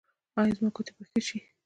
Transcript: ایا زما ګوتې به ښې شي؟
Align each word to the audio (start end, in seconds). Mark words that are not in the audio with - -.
ایا 0.39 0.53
زما 0.57 0.69
ګوتې 0.75 0.91
به 0.95 1.03
ښې 1.11 1.21
شي؟ 1.27 1.37